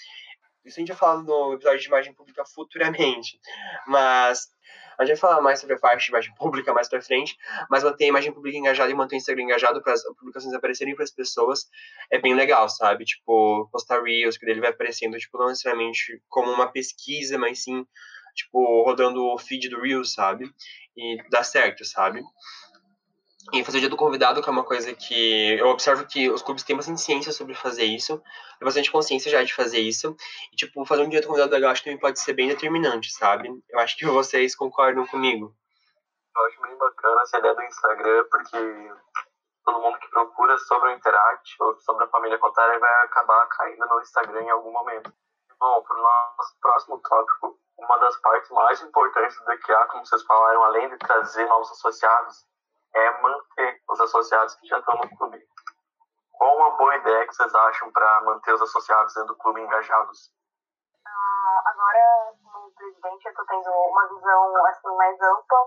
Isso 0.65 0.79
a 0.79 0.81
gente 0.81 0.89
vai 0.89 0.97
falar 0.97 1.23
no 1.23 1.55
episódio 1.55 1.81
de 1.81 1.87
imagem 1.87 2.13
pública 2.13 2.45
futuramente. 2.45 3.39
Mas 3.87 4.49
a 4.99 5.05
gente 5.05 5.21
vai 5.21 5.31
falar 5.31 5.41
mais 5.41 5.61
sobre 5.61 5.77
a 5.77 5.79
parte 5.79 6.05
de 6.05 6.11
imagem 6.11 6.35
pública 6.35 6.73
mais 6.73 6.89
pra 6.89 7.01
frente. 7.01 7.37
Mas 7.71 7.85
manter 7.85 8.05
a 8.05 8.09
imagem 8.09 8.33
pública 8.33 8.59
engajada 8.59 8.91
e 8.91 8.95
manter 8.95 9.17
o 9.17 9.19
Instagram 9.19 9.45
engajado 9.45 9.83
para 9.83 9.93
as 9.93 10.03
publicações 10.19 10.55
aparecerem 10.55 10.95
para 10.95 11.05
as 11.05 11.11
pessoas 11.11 11.69
é 12.11 12.19
bem 12.19 12.35
legal, 12.35 12.69
sabe? 12.69 13.05
Tipo, 13.05 13.69
postar 13.71 14.03
Reels, 14.03 14.37
que 14.37 14.47
ele 14.47 14.61
vai 14.61 14.71
aparecendo, 14.71 15.19
tipo, 15.19 15.39
não 15.39 15.49
necessariamente 15.49 16.21
como 16.29 16.51
uma 16.51 16.71
pesquisa, 16.71 17.39
mas 17.39 17.63
sim, 17.63 17.87
tipo, 18.35 18.83
rodando 18.85 19.25
o 19.25 19.39
feed 19.39 19.69
do 19.69 19.81
Reels, 19.81 20.15
sabe? 20.15 20.51
E 20.97 21.19
dá 21.31 21.45
certo, 21.45 21.85
sabe? 21.85 22.23
E 23.53 23.65
fazer 23.65 23.79
o 23.79 23.81
dia 23.81 23.91
do 23.91 23.97
convidado, 23.97 24.43
que 24.43 24.49
é 24.49 24.53
uma 24.53 24.65
coisa 24.65 24.93
que 24.93 25.57
eu 25.59 25.69
observo 25.69 26.07
que 26.07 26.29
os 26.29 26.43
clubes 26.43 26.65
têm 26.65 26.77
bastante 26.77 27.01
ciência 27.01 27.33
sobre 27.33 27.55
fazer 27.55 27.85
isso, 27.85 28.19
tem 28.59 28.65
bastante 28.65 28.91
consciência 28.91 29.31
já 29.31 29.43
de 29.43 29.55
fazer 29.55 29.79
isso. 29.79 30.17
E, 30.53 30.57
tipo, 30.57 30.85
fazer 30.85 31.03
um 31.03 31.09
dia 31.09 31.21
do 31.21 31.29
convidado 31.29 31.53
legal 31.53 31.71
acho 31.71 31.83
que 31.83 31.91
também 31.91 32.01
pode 32.01 32.19
ser 32.19 32.33
bem 32.33 32.49
determinante, 32.49 33.13
sabe? 33.13 33.49
Eu 33.69 33.79
acho 33.79 33.97
que 33.97 34.05
vocês 34.05 34.57
concordam 34.57 35.07
comigo. 35.07 35.55
Eu 36.37 36.47
acho 36.47 36.61
bem 36.61 36.77
bacana 36.77 37.23
essa 37.23 37.39
ideia 37.39 37.55
do 37.55 37.63
Instagram, 37.63 38.25
porque 38.31 38.93
todo 39.65 39.81
mundo 39.81 39.99
que 39.99 40.09
procura 40.09 40.59
sobre 40.59 40.91
o 40.91 40.93
Interact 40.93 41.57
ou 41.61 41.81
sobre 41.81 42.05
a 42.05 42.09
família 42.09 42.39
Cotária 42.39 42.79
vai 42.79 43.05
acabar 43.05 43.47
caindo 43.47 43.87
no 43.87 44.01
Instagram 44.01 44.43
em 44.43 44.51
algum 44.51 44.73
momento. 44.73 45.13
Bom, 45.59 45.83
para 45.83 45.97
o 45.97 46.03
nosso 46.03 46.61
próximo 46.61 46.99
tópico, 46.99 47.59
uma 47.79 47.97
das 47.99 48.17
partes 48.17 48.51
mais 48.51 48.81
importantes 48.83 49.39
do 49.39 49.45
DQA, 49.47 49.87
como 49.87 50.05
vocês 50.05 50.23
falaram, 50.25 50.65
além 50.65 50.89
de 50.89 50.99
trazer 50.99 51.47
novos 51.47 51.71
associados, 51.71 52.45
é 52.97 53.21
manter 53.21 53.83
os 53.89 54.01
associados 54.01 54.55
que 54.57 54.67
já 54.67 54.79
estão 54.79 54.97
no 54.97 55.17
clube. 55.17 55.39
Qual 56.33 56.57
uma 56.57 56.77
boa 56.77 56.97
ideia 56.97 57.27
que 57.27 57.35
vocês 57.35 57.55
acham 57.55 57.91
para 57.93 58.21
manter 58.23 58.55
os 58.55 58.63
associados 58.63 59.15
dentro 59.15 59.35
do 59.35 59.39
clube 59.39 59.61
engajados? 59.61 60.33
Uh, 61.07 61.59
agora, 61.67 62.33
como 62.43 62.75
presidente, 62.75 63.27
eu 63.27 63.31
estou 63.31 63.47
tendo 63.47 63.71
uma 63.71 64.09
visão 64.09 64.67
assim, 64.67 64.97
mais 64.97 65.21
ampla 65.21 65.59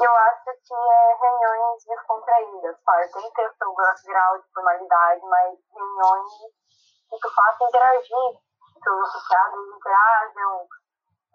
e 0.00 0.04
eu 0.04 0.16
acho 0.16 0.44
que 0.44 0.74
é 0.74 1.16
reuniões 1.20 1.84
descontraídas, 1.84 2.76
claro, 2.84 3.12
tem 3.12 3.22
que 3.22 3.34
ter 3.34 3.52
seu 3.58 3.74
grau 3.74 4.38
de 4.38 4.52
formalidade, 4.54 5.20
mas 5.26 5.58
reuniões 5.74 6.32
que 7.10 7.18
tu 7.20 7.34
faça 7.34 7.64
interagir, 7.64 8.40
que 8.82 8.90
os 8.90 9.08
associados 9.08 9.76
interajam, 9.76 10.68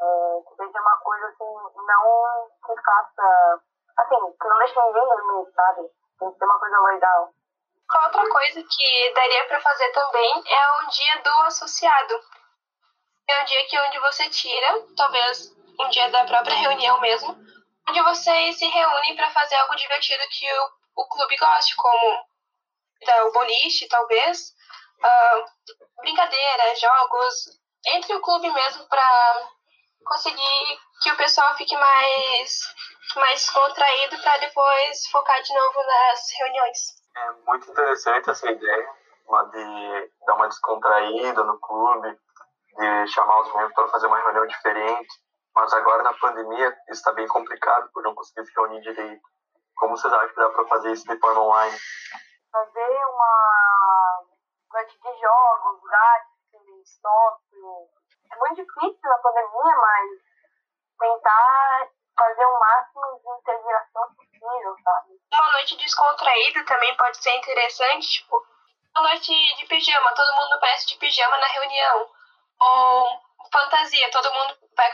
é, 0.02 0.42
que 0.48 0.56
seja 0.56 0.82
uma 0.82 0.98
coisa 0.98 1.28
assim, 1.28 1.54
não 1.76 2.50
que 2.66 2.82
faça 2.82 3.62
assim, 3.98 4.16
que 4.40 4.48
não 4.48 4.58
deixa 4.60 4.86
ninguém 4.86 5.08
dormir, 5.08 5.52
sabe? 5.54 5.82
Tem 6.20 6.32
que 6.32 6.38
ser 6.38 6.46
uma 6.46 6.60
coisa 6.60 6.80
legal. 6.82 7.34
Outra 8.04 8.30
coisa 8.30 8.64
que 8.64 9.14
daria 9.14 9.46
para 9.48 9.62
fazer 9.62 9.92
também 9.92 10.44
é 10.48 10.82
um 10.82 10.88
dia 10.88 11.22
do 11.22 11.42
associado. 11.44 12.20
É 13.28 13.42
um 13.42 13.46
dia 13.46 13.68
que 13.68 13.80
onde 13.80 14.00
você 14.00 14.30
tira, 14.30 14.86
talvez 14.98 15.52
um 15.80 15.90
dia 15.90 16.10
da 16.10 16.26
própria 16.26 16.56
reunião 16.56 17.00
mesmo, 17.00 17.36
onde 17.90 18.02
vocês 18.02 18.58
se 18.58 18.66
reúnem 18.66 19.16
para 19.16 19.30
fazer 19.32 19.56
algo 19.56 19.76
divertido 19.76 20.24
que 20.30 20.48
o, 20.52 21.02
o 21.02 21.08
clube 21.08 21.38
goste, 21.38 21.76
como 21.76 22.26
o 23.28 23.32
boliche, 23.32 23.88
talvez, 23.88 24.54
uh, 25.04 26.02
brincadeira, 26.02 26.76
jogos, 26.76 27.60
entre 27.88 28.16
o 28.16 28.22
clube 28.22 28.50
mesmo 28.52 28.88
para 28.88 29.50
conseguir 30.06 30.80
que 31.02 31.12
o 31.12 31.18
pessoal 31.18 31.56
fique 31.56 31.76
mais, 31.76 32.60
mais 33.20 33.50
contraído 33.50 34.22
para 34.22 34.38
depois 34.38 35.08
focar 35.12 35.42
de 35.42 35.54
novo 35.54 35.84
nas 35.84 36.20
reuniões. 36.38 36.78
É 37.16 37.32
muito 37.46 37.72
interessante 37.72 38.30
essa 38.30 38.52
ideia 38.52 38.90
uma 39.28 39.44
de 39.46 40.12
dar 40.26 40.36
uma 40.36 40.48
descontraída 40.48 41.44
no 41.44 41.60
clube, 41.60 42.20
de 42.78 43.08
chamar 43.08 43.42
os 43.42 43.54
membros 43.54 43.74
para 43.74 43.88
fazer 43.88 44.08
uma 44.08 44.20
reunião 44.20 44.46
diferente. 44.48 45.26
Mas 45.56 45.74
agora 45.74 46.04
na 46.04 46.14
pandemia 46.14 46.70
isso 46.90 47.00
está 47.00 47.14
bem 47.14 47.28
complicado 47.28 47.90
por 47.94 48.04
não 48.04 48.14
conseguir 48.14 48.46
se 48.46 48.54
reunir 48.56 48.82
direito. 48.82 49.22
Como 49.76 49.98
vocês 49.98 50.14
acham 50.14 50.30
que 50.30 50.36
dá 50.36 50.50
para 50.50 50.68
fazer 50.68 50.92
isso 50.92 51.08
de 51.08 51.18
forma 51.20 51.42
online? 51.42 51.78
Fazer 52.52 53.06
uma 53.06 54.26
noite 54.74 55.00
de 55.00 55.22
jogos, 55.22 55.82
grátis, 55.84 56.90
stop. 56.90 57.42
É 58.32 58.36
muito 58.38 58.56
difícil 58.56 59.10
na 59.10 59.18
pandemia, 59.20 59.76
mas 59.78 60.10
tentar 61.00 61.90
fazer 62.16 62.46
o 62.46 62.60
máximo 62.60 63.22
de 63.22 63.40
integração 63.40 64.16
possível, 64.16 64.76
sabe? 64.84 65.20
Uma 65.34 65.52
noite 65.52 65.78
descontraída 65.78 66.66
também 66.66 66.96
pode 66.96 67.18
ser 67.18 67.36
interessante, 67.36 68.08
tipo, 68.08 68.42
uma 68.98 69.10
noite 69.10 69.34
de 69.58 69.66
pijama, 69.66 70.14
todo 70.14 70.36
mundo 70.36 70.60
parece 70.60 70.88
de 70.88 70.98
pijama 70.98 71.38
na 71.38 71.48
reunião. 71.48 72.10
Ou 72.62 73.22
fantasia, 73.52 74.10
todo 74.12 74.34
mundo 74.34 74.58
vai 74.76 74.90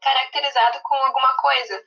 caracterizado 0.00 0.80
com 0.82 0.94
alguma 0.94 1.34
coisa. 1.36 1.82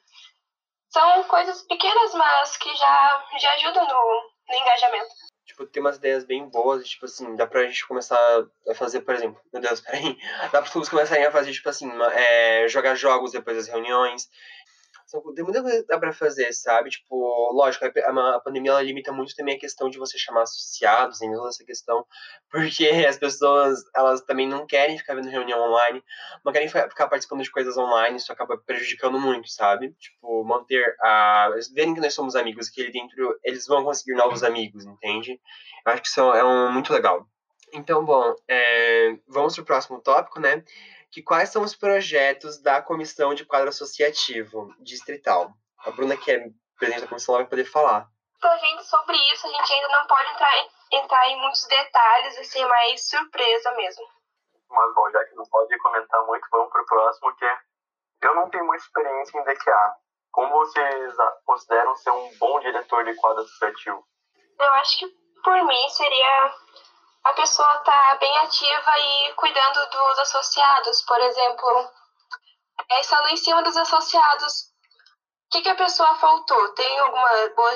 São 0.89 1.23
coisas 1.25 1.61
pequenas, 1.63 2.13
mas 2.15 2.57
que 2.57 2.75
já, 2.75 3.25
já 3.39 3.51
ajudam 3.53 3.87
no, 3.87 4.31
no 4.47 4.55
engajamento. 4.55 5.09
Tipo, 5.45 5.65
tem 5.65 5.81
umas 5.81 5.97
ideias 5.97 6.23
bem 6.23 6.47
boas, 6.47 6.87
tipo 6.87 7.05
assim, 7.05 7.35
dá 7.35 7.47
pra 7.47 7.65
gente 7.65 7.87
começar 7.87 8.19
a 8.69 8.75
fazer, 8.75 9.01
por 9.01 9.15
exemplo, 9.15 9.41
meu 9.51 9.61
Deus, 9.61 9.81
peraí, 9.81 10.17
dá 10.51 10.61
pra 10.61 10.71
todos 10.71 10.89
começarem 10.89 11.25
a 11.25 11.31
fazer, 11.31 11.51
tipo 11.51 11.67
assim, 11.69 11.91
é, 12.13 12.67
jogar 12.67 12.95
jogos 12.95 13.31
depois 13.31 13.57
das 13.57 13.67
reuniões, 13.67 14.29
são, 15.09 15.21
tem 15.33 15.43
muita 15.43 15.61
coisa 15.61 15.81
que 15.81 15.87
dá 15.87 15.97
pra 15.97 16.13
fazer, 16.13 16.53
sabe? 16.53 16.91
Tipo, 16.91 17.51
lógico, 17.51 17.85
a, 17.85 18.35
a 18.35 18.39
pandemia 18.39 18.71
ela 18.71 18.81
limita 18.81 19.11
muito 19.11 19.35
também 19.35 19.55
a 19.55 19.59
questão 19.59 19.89
de 19.89 19.97
você 19.97 20.17
chamar 20.17 20.43
associados 20.43 21.21
em 21.21 21.33
toda 21.33 21.49
essa 21.49 21.65
questão, 21.65 22.05
porque 22.51 22.87
as 23.07 23.17
pessoas, 23.17 23.79
elas 23.95 24.21
também 24.21 24.47
não 24.47 24.67
querem 24.67 24.97
ficar 24.97 25.15
vendo 25.15 25.29
reunião 25.29 25.59
online, 25.59 26.03
não 26.45 26.53
querem 26.53 26.67
ficar 26.69 27.07
participando 27.07 27.41
de 27.41 27.51
coisas 27.51 27.75
online, 27.75 28.17
isso 28.17 28.31
acaba 28.31 28.57
prejudicando 28.57 29.19
muito, 29.19 29.49
sabe? 29.49 29.91
Tipo, 29.99 30.43
manter 30.43 30.95
a. 31.01 31.49
verem 31.73 31.95
que 31.95 32.01
nós 32.01 32.13
somos 32.13 32.35
amigos, 32.35 32.69
que 32.69 32.91
dentro 32.91 33.39
eles 33.43 33.65
vão 33.65 33.83
conseguir 33.83 34.13
novos 34.13 34.43
amigos, 34.43 34.85
entende? 34.85 35.39
Eu 35.85 35.91
acho 35.91 36.01
que 36.01 36.07
isso 36.07 36.21
é 36.21 36.43
um, 36.43 36.71
muito 36.71 36.93
legal. 36.93 37.27
Então, 37.73 38.03
bom, 38.03 38.33
é, 38.47 39.15
vamos 39.27 39.55
pro 39.55 39.65
próximo 39.65 39.99
tópico, 40.01 40.39
né? 40.39 40.63
Que 41.11 41.23
quais 41.23 41.49
são 41.49 41.63
os 41.63 41.75
projetos 41.75 42.61
da 42.61 42.81
Comissão 42.81 43.33
de 43.33 43.45
Quadro 43.45 43.69
Associativo 43.69 44.73
Distrital. 44.79 45.51
A 45.85 45.91
Bruna, 45.91 46.17
que 46.17 46.31
é 46.31 46.49
presidente 46.77 47.01
da 47.01 47.07
comissão, 47.07 47.35
vai 47.35 47.45
poder 47.45 47.65
falar. 47.65 48.07
Então, 48.37 48.57
gente, 48.59 48.85
sobre 48.85 49.17
isso, 49.33 49.47
a 49.47 49.49
gente 49.49 49.73
ainda 49.73 49.87
não 49.89 50.07
pode 50.07 50.29
entrar 50.31 50.57
em, 50.57 50.69
entrar 50.93 51.27
em 51.29 51.41
muitos 51.41 51.65
detalhes, 51.67 52.37
assim, 52.37 52.65
mais 52.65 53.07
surpresa 53.07 53.71
mesmo. 53.75 54.03
Mas, 54.69 54.93
bom, 54.93 55.09
já 55.11 55.23
que 55.25 55.35
não 55.35 55.45
pode 55.45 55.77
comentar 55.79 56.25
muito, 56.25 56.47
vamos 56.51 56.71
para 56.71 56.81
o 56.81 56.85
próximo, 56.85 57.35
que 57.35 57.45
é... 57.45 57.57
Eu 58.21 58.35
não 58.35 58.49
tenho 58.49 58.65
muita 58.65 58.83
experiência 58.83 59.39
em 59.39 59.43
DQA. 59.43 59.95
Como 60.31 60.49
vocês 60.51 61.15
consideram 61.45 61.95
ser 61.95 62.11
um 62.11 62.37
bom 62.37 62.59
diretor 62.59 63.03
de 63.03 63.15
quadro 63.15 63.43
associativo? 63.43 64.05
Eu 64.59 64.73
acho 64.75 64.99
que, 64.99 65.07
por 65.43 65.65
mim, 65.65 65.89
seria 65.89 66.53
a 67.23 67.33
pessoa 67.33 67.75
está 67.77 68.15
bem 68.15 68.37
ativa 68.39 68.99
e 68.99 69.33
cuidando 69.33 69.89
dos 69.89 70.19
associados, 70.19 71.01
por 71.03 71.19
exemplo, 71.19 71.91
é, 72.89 73.01
estando 73.01 73.27
em 73.29 73.37
cima 73.37 73.61
dos 73.63 73.75
associados. 73.75 74.69
O 75.47 75.51
que, 75.51 75.61
que 75.61 75.69
a 75.69 75.75
pessoa 75.75 76.15
faltou? 76.15 76.73
Tem 76.73 76.99
alguma 76.99 77.49
boa 77.55 77.75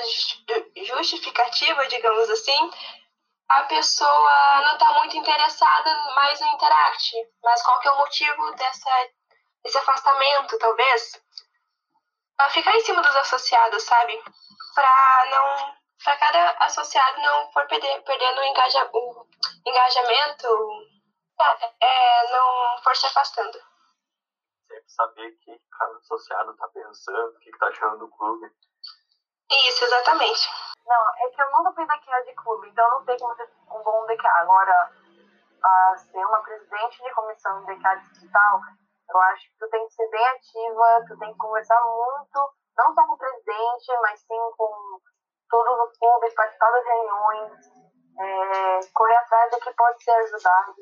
justificativa, 0.86 1.86
digamos 1.88 2.30
assim? 2.30 2.70
A 3.48 3.62
pessoa 3.64 4.60
não 4.62 4.74
está 4.74 4.92
muito 4.94 5.16
interessada 5.16 6.12
mais 6.14 6.40
no 6.40 6.46
Interact, 6.48 7.12
mas 7.42 7.62
qual 7.62 7.80
que 7.80 7.88
é 7.88 7.90
o 7.90 7.98
motivo 7.98 8.50
dessa, 8.52 9.08
desse 9.62 9.78
afastamento, 9.78 10.58
talvez? 10.58 11.20
Ficar 12.50 12.74
em 12.76 12.80
cima 12.80 13.02
dos 13.02 13.16
associados, 13.16 13.82
sabe? 13.82 14.22
Para 14.74 15.26
não 15.30 15.83
para 16.02 16.16
cada 16.18 16.50
associado 16.64 17.20
não 17.20 17.52
for 17.52 17.66
perder, 17.66 18.02
perdendo 18.02 18.40
o, 18.40 18.44
engaja, 18.44 18.90
o 18.92 19.26
engajamento, 19.66 20.48
é, 21.40 21.74
é, 21.80 22.32
não 22.32 22.82
for 22.82 22.96
se 22.96 23.06
afastando. 23.06 23.58
Sempre 24.66 24.90
saber 24.90 25.28
o 25.28 25.38
que 25.38 25.60
cada 25.78 25.96
associado 25.96 26.52
está 26.52 26.68
pensando, 26.68 27.28
o 27.28 27.38
que 27.38 27.50
está 27.50 27.66
achando 27.66 27.98
do 27.98 28.08
clube. 28.08 28.50
Isso, 29.50 29.84
exatamente. 29.84 30.48
Não, 30.86 31.08
é 31.18 31.30
que 31.30 31.40
eu 31.40 31.50
nunca 31.52 31.72
fui 31.72 31.86
DQA 31.86 32.24
de 32.24 32.34
clube, 32.34 32.68
então 32.68 32.84
eu 32.84 32.90
não 32.90 33.04
sei 33.04 33.18
como 33.18 33.34
ser 33.36 33.50
um 33.70 33.82
bom 33.82 34.06
DQA. 34.06 34.30
Agora, 34.36 34.90
a 35.62 35.96
ser 35.96 36.26
uma 36.26 36.42
presidente 36.42 37.02
de 37.02 37.14
comissão 37.14 37.64
de 37.64 37.74
DQA 37.74 37.96
digital, 37.96 38.60
eu 39.08 39.20
acho 39.20 39.48
que 39.48 39.58
tu 39.58 39.68
tem 39.70 39.86
que 39.86 39.94
ser 39.94 40.08
bem 40.08 40.26
ativa, 40.26 41.04
tu 41.06 41.18
tem 41.18 41.32
que 41.32 41.38
conversar 41.38 41.80
muito, 41.82 42.54
não 42.76 42.94
só 42.94 43.06
com 43.06 43.14
o 43.14 43.18
presidente, 43.18 44.00
mas 44.02 44.20
sim 44.20 44.50
com 44.56 45.00
todos 45.54 45.88
os 45.88 45.98
clubes, 45.98 46.34
participar 46.34 46.70
das 46.72 46.84
reuniões, 46.84 47.52
é, 48.18 48.80
correr 48.92 49.14
atrás 49.14 49.50
do 49.52 49.58
que 49.58 49.72
pode 49.74 50.02
ser 50.02 50.10
ajudado, 50.10 50.74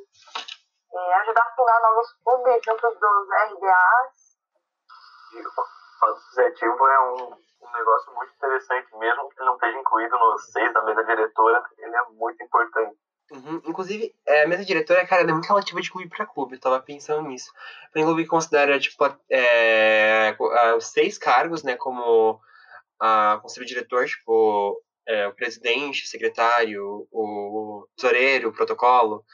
é, 0.95 1.15
ajudar 1.15 1.43
a 1.43 1.55
fundar 1.55 1.81
novos 1.83 2.13
clubes 2.25 2.63
junto 2.65 2.89
dos 2.89 3.29
RDAs. 3.51 4.33
O 6.03 6.07
associativo 6.07 6.87
é 6.87 7.01
um, 7.01 7.33
um 7.33 7.73
negócio 7.73 8.15
muito 8.15 8.33
interessante, 8.35 8.97
mesmo 8.97 9.29
que 9.29 9.41
ele 9.41 9.47
não 9.47 9.55
esteja 9.55 9.79
incluído 9.79 10.19
nos 10.19 10.51
seis 10.51 10.73
da 10.73 10.83
mesa 10.83 11.05
diretora, 11.05 11.63
ele 11.79 11.97
é 11.97 12.03
muito 12.13 12.43
importante. 12.43 12.97
Uhum. 13.31 13.63
Inclusive, 13.67 14.15
é, 14.27 14.45
a 14.45 14.49
mesa 14.49 14.65
diretora, 14.65 15.07
cara, 15.07 15.23
é 15.23 15.27
muito 15.27 15.47
relativa 15.49 15.81
de 15.81 15.91
clube 15.91 16.09
para 16.09 16.27
clube. 16.27 16.57
Eu 16.57 16.61
tava 16.61 16.81
pensando 16.81 17.29
nisso. 17.29 17.53
Tem 17.93 18.05
clube 18.05 18.25
que 18.25 18.29
considera, 18.29 18.79
tipo, 18.79 19.05
é, 19.31 20.37
os 20.77 20.87
seis 20.87 21.17
cargos, 21.19 21.63
né, 21.63 21.77
como 21.77 22.41
a 23.03 23.41
conselho 23.43 23.67
diretor, 23.67 24.07
tipo, 24.07 24.81
é, 25.09 25.27
o 25.27 25.35
presidente, 25.35 26.05
o 26.05 26.07
secretário, 26.07 27.09
o 27.11 27.85
tesoureiro, 27.97 28.51
o 28.51 28.53
protocolo, 28.53 29.25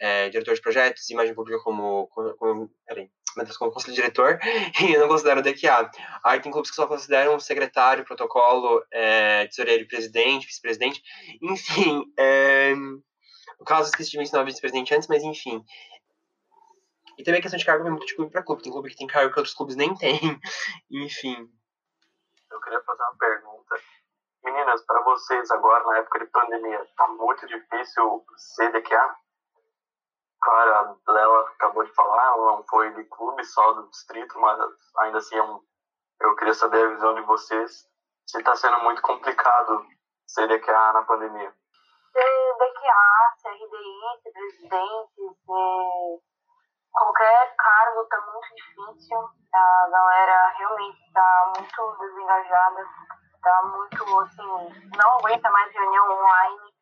é, 0.00 0.30
diretor 0.30 0.54
de 0.54 0.62
projetos, 0.62 1.10
imagem 1.10 1.34
pública 1.34 1.62
como, 1.62 2.06
como, 2.08 2.34
como 2.36 2.70
peraí, 2.86 3.10
como 3.58 3.70
conselho 3.70 3.94
diretor, 3.94 4.38
e 4.80 4.94
eu 4.94 5.00
não 5.00 5.08
considero 5.08 5.42
DQA. 5.42 5.90
Aí 6.24 6.40
tem 6.40 6.50
clubes 6.50 6.70
que 6.70 6.76
só 6.76 6.86
consideram 6.86 7.38
secretário, 7.38 8.04
protocolo, 8.04 8.82
é, 8.90 9.46
tesoureiro, 9.48 9.86
presidente, 9.86 10.46
vice-presidente, 10.46 11.02
enfim, 11.42 12.04
é, 12.18 12.74
no 12.74 13.64
caso, 13.66 13.90
esqueci 13.90 14.12
de 14.12 14.18
mencionar 14.18 14.44
o 14.44 14.46
vice-presidente 14.46 14.94
antes, 14.94 15.06
mas 15.06 15.22
enfim. 15.22 15.62
E 17.18 17.24
também 17.24 17.40
a 17.40 17.42
questão 17.42 17.58
de 17.58 17.64
cargo 17.64 17.86
é 17.86 17.90
muito 17.90 18.06
de 18.06 18.14
clube 18.14 18.30
para 18.30 18.44
clube. 18.44 18.62
Tem 18.62 18.70
clube 18.70 18.88
que 18.90 18.96
tem 18.96 19.06
cargo 19.06 19.32
que 19.32 19.38
outros 19.40 19.54
clubes 19.54 19.74
nem 19.74 19.92
têm. 19.96 20.20
enfim 20.88 21.50
eu 22.50 22.60
queria 22.60 22.82
fazer 22.82 23.02
uma 23.02 23.16
pergunta. 23.18 23.76
Meninas, 24.44 24.84
para 24.86 25.02
vocês 25.02 25.50
agora, 25.50 25.84
na 25.84 25.98
época 25.98 26.20
de 26.20 26.26
pandemia, 26.26 26.86
tá 26.96 27.08
muito 27.08 27.46
difícil 27.46 28.24
ser 28.36 28.72
DQA? 28.72 29.16
Claro, 30.40 30.98
a 31.06 31.12
Lela 31.12 31.48
acabou 31.50 31.84
de 31.84 31.92
falar, 31.92 32.26
ela 32.34 32.52
não 32.52 32.64
foi 32.64 32.90
de 32.94 33.04
clube, 33.04 33.44
só 33.44 33.72
do 33.72 33.88
distrito, 33.90 34.38
mas 34.38 34.58
ainda 34.98 35.18
assim 35.18 35.36
é 35.36 35.42
um, 35.42 35.60
eu 36.20 36.36
queria 36.36 36.54
saber 36.54 36.84
a 36.84 36.90
visão 36.90 37.14
de 37.14 37.22
vocês. 37.22 37.86
Se 38.26 38.38
está 38.38 38.54
sendo 38.54 38.78
muito 38.80 39.02
complicado 39.02 39.86
ser 40.26 40.46
DQA 40.46 40.92
na 40.92 41.02
pandemia. 41.02 41.52
Ser 42.12 42.54
DQA, 42.58 43.34
ser 43.36 43.50
RDI, 43.50 44.22
ser 44.22 44.30
presidente, 44.32 45.14
ser 45.16 46.20
qualquer 46.98 47.54
cargo 47.56 48.02
está 48.02 48.20
muito 48.20 48.54
difícil. 48.54 49.18
A 49.54 49.88
galera 49.88 50.48
realmente 50.48 51.00
está 51.06 51.52
muito 51.56 51.96
desengajada, 51.98 52.86
está 53.34 53.62
muito 53.62 54.20
assim, 54.20 54.90
não 54.96 55.18
aguenta 55.18 55.50
mais 55.50 55.72
reunião 55.72 56.10
online. 56.10 56.74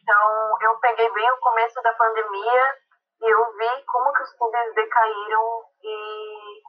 Então 0.00 0.56
eu 0.62 0.78
peguei 0.78 1.12
bem 1.12 1.30
o 1.32 1.40
começo 1.40 1.82
da 1.82 1.92
pandemia 1.94 2.76
e 3.20 3.32
eu 3.32 3.52
vi 3.56 3.84
como 3.86 4.12
que 4.12 4.22
os 4.22 4.32
clubes 4.36 4.74
decaíram 4.74 5.64
e 5.82 6.62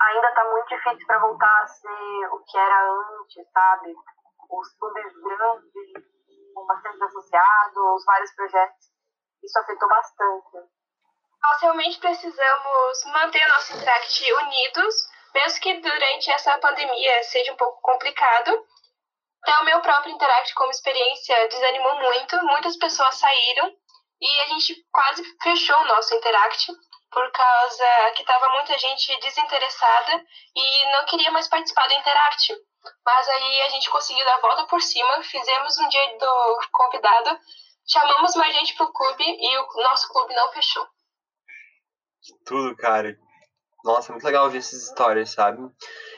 ainda 0.00 0.28
está 0.28 0.44
muito 0.44 0.68
difícil 0.68 1.06
para 1.06 1.18
voltar 1.18 1.62
a 1.62 1.66
ser 1.66 2.26
o 2.32 2.38
que 2.44 2.56
era 2.56 2.90
antes, 2.90 3.50
sabe? 3.52 3.94
Os 4.48 4.78
clubes 4.78 5.12
grandes, 5.22 5.92
com 6.54 6.66
bastante 6.66 7.02
associados, 7.02 8.04
vários 8.06 8.34
projetos, 8.34 8.86
isso 9.42 9.58
afetou 9.58 9.88
bastante 9.88 10.75
nós 11.46 11.62
realmente 11.62 11.98
precisamos 11.98 13.04
manter 13.06 13.46
nosso 13.48 13.72
Interact 13.76 14.32
unidos, 14.32 14.94
mesmo 15.32 15.60
que 15.60 15.74
durante 15.74 16.30
essa 16.30 16.58
pandemia 16.58 17.22
seja 17.22 17.52
um 17.52 17.56
pouco 17.56 17.80
complicado. 17.82 18.66
Até 19.42 19.58
o 19.58 19.64
meu 19.64 19.80
próprio 19.80 20.12
Interact 20.12 20.54
como 20.54 20.72
experiência 20.72 21.48
desanimou 21.48 22.00
muito, 22.00 22.36
muitas 22.46 22.76
pessoas 22.76 23.14
saíram 23.14 23.72
e 24.20 24.40
a 24.40 24.46
gente 24.48 24.74
quase 24.90 25.22
fechou 25.42 25.76
o 25.76 25.86
nosso 25.86 26.14
Interact. 26.14 26.66
por 27.12 27.30
causa 27.30 28.10
que 28.14 28.22
estava 28.22 28.50
muita 28.50 28.76
gente 28.76 29.20
desinteressada 29.20 30.22
e 30.54 30.92
não 30.92 31.04
queria 31.06 31.30
mais 31.30 31.48
participar 31.48 31.86
do 31.86 31.94
Interact. 31.94 32.54
Mas 33.04 33.28
aí 33.28 33.62
a 33.62 33.68
gente 33.70 33.88
conseguiu 33.88 34.24
dar 34.24 34.34
a 34.34 34.40
volta 34.40 34.66
por 34.66 34.82
cima, 34.82 35.22
fizemos 35.22 35.78
um 35.78 35.88
dia 35.88 36.18
do 36.18 36.60
convidado, 36.72 37.38
chamamos 37.88 38.34
mais 38.34 38.52
gente 38.54 38.74
pro 38.74 38.92
clube 38.92 39.24
e 39.24 39.58
o 39.58 39.82
nosso 39.82 40.08
clube 40.12 40.34
não 40.34 40.52
fechou. 40.52 40.86
Tudo, 42.44 42.76
cara. 42.76 43.18
Nossa, 43.84 44.12
muito 44.12 44.24
legal 44.24 44.44
ouvir 44.44 44.58
essas 44.58 44.82
histórias, 44.82 45.30
sabe? 45.30 45.62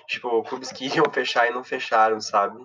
Tipo, 0.07 0.43
clubes 0.43 0.73
que 0.73 0.87
iam 0.97 1.11
fechar 1.13 1.49
e 1.49 1.55
não 1.55 1.63
fecharam, 1.63 2.21
sabe? 2.21 2.59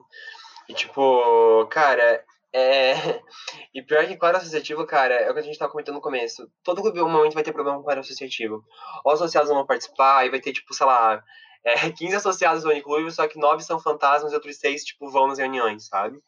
E 0.69 0.73
tipo, 0.73 1.65
cara, 1.67 2.23
é... 2.53 2.93
E 3.73 3.81
pior 3.81 4.05
que 4.05 4.15
quadro 4.15 4.38
associativo, 4.38 4.85
cara, 4.85 5.15
é 5.15 5.29
o 5.29 5.33
que 5.33 5.39
a 5.39 5.43
gente 5.43 5.57
tava 5.57 5.71
comentando 5.71 5.95
no 5.95 6.01
começo. 6.01 6.47
Todo 6.63 6.81
clube, 6.81 7.01
um 7.01 7.09
momento, 7.09 7.33
vai 7.33 7.43
ter 7.43 7.51
problema 7.51 7.77
com 7.79 7.83
quadro 7.83 8.01
associativo. 8.01 8.63
Os 9.03 9.13
associados 9.15 9.50
vão 9.50 9.65
participar 9.65 10.25
e 10.25 10.29
vai 10.29 10.39
ter, 10.39 10.53
tipo, 10.53 10.73
sei 10.73 10.85
lá, 10.85 11.23
é, 11.65 11.73
15 11.91 12.15
associados 12.15 12.63
no 12.63 12.81
clube, 12.83 13.12
só 13.12 13.27
que 13.27 13.39
9 13.39 13.63
são 13.63 13.79
fantasmas 13.79 14.31
e 14.31 14.35
outros 14.35 14.57
6, 14.57 14.83
tipo, 14.83 15.09
vão 15.09 15.27
nas 15.27 15.39
reuniões, 15.39 15.88
sabe? 15.88 16.19